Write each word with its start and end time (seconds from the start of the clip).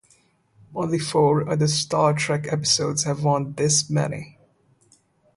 Only 0.73 0.97
four 0.97 1.47
other 1.47 1.67
"Star 1.67 2.15
Trek" 2.15 2.47
episodes 2.51 3.03
have 3.03 3.23
won 3.23 3.53
this 3.53 3.87
many. 3.87 4.39